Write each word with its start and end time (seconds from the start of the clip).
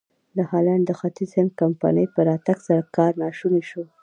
د 0.35 0.37
هالنډ 0.49 0.83
د 0.87 0.91
ختیځ 0.99 1.31
هند 1.37 1.51
کمپنۍ 1.61 2.05
په 2.13 2.19
راتګ 2.29 2.57
سره 2.67 2.81
کار 2.95 3.11
ناشونی 3.23 3.63
شو. 3.69 3.83